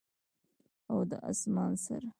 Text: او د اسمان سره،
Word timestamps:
او 0.89 0.99
د 1.09 1.11
اسمان 1.29 1.71
سره، 1.85 2.07